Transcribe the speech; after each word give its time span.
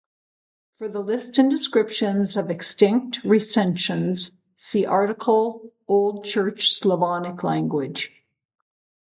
For 0.79 0.89
the 0.89 0.99
list 0.99 1.37
and 1.37 1.51
descriptions 1.51 2.35
of 2.35 2.49
extinct 2.49 3.21
recensions, 3.23 4.31
see 4.57 4.83
article 4.83 5.71
"Old 5.87 6.25
Church 6.25 6.71
Slavonic 6.73 7.43
language". 7.43 8.11